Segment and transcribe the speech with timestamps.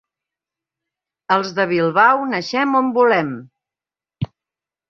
[1.35, 3.31] Els de Bilbao naixem on volem.